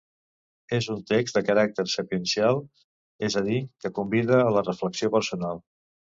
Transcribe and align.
És 0.75 0.85
un 0.93 1.01
text 1.09 1.35
de 1.39 1.41
caràcter 1.49 1.83
sapiencial, 1.91 2.61
és 3.27 3.35
a 3.41 3.43
dir, 3.49 3.59
que 3.83 3.91
convida 4.01 4.39
a 4.47 4.55
la 4.55 4.63
reflexió 4.71 5.11
personal. 5.17 5.61